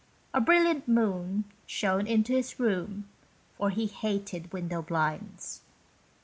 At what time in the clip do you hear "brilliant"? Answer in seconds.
0.41-0.87